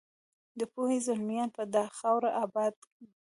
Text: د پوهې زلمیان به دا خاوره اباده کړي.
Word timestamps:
د 0.59 0.61
پوهې 0.73 0.97
زلمیان 1.07 1.49
به 1.55 1.63
دا 1.75 1.83
خاوره 1.97 2.29
اباده 2.43 2.77
کړي. 2.83 3.05